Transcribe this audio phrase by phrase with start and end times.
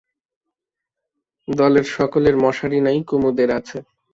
[1.47, 3.77] দলের সকলের মশারি নাই, কুমুদের আছে।